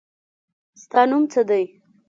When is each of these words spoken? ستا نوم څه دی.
ستا 0.81 1.01
نوم 1.09 1.23
څه 1.31 1.41
دی. 1.49 1.63